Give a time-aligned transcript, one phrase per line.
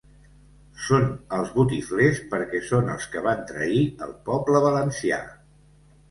[0.83, 1.03] Són
[1.39, 5.21] els botiflers perquè són els que van trair el poble valencià.